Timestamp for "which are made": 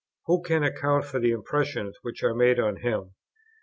2.01-2.59